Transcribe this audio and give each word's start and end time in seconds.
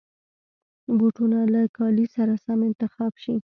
بوټونه 0.97 1.39
له 1.53 1.61
کالي 1.77 2.05
سره 2.15 2.33
سم 2.45 2.59
انتخاب 2.69 3.13
شي. 3.23 3.35